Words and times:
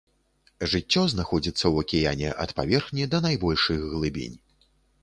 Жыццё 0.71 1.03
знаходзіцца 1.13 1.59
ў 1.59 1.75
акіяне 1.87 2.29
ад 2.47 2.55
паверхні 2.61 3.03
да 3.13 3.25
найбольшых 3.29 3.79
глыбінь. 3.97 4.37